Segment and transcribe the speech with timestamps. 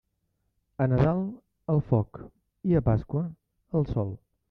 [0.85, 1.21] A Nadal,
[1.75, 2.23] al foc,
[2.73, 3.25] i a Pasqua,
[3.81, 4.15] al sol.